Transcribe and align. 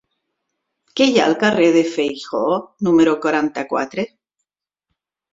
Què 0.99 1.05
hi 1.09 1.17
ha 1.17 1.25
al 1.31 1.35
carrer 1.43 1.67
de 1.75 1.83
Feijoo 1.89 2.55
número 2.87 3.13
quaranta-quatre? 3.27 4.07